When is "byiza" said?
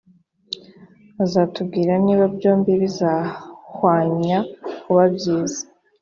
5.15-5.61